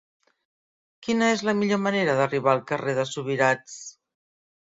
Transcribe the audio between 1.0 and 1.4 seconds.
Quina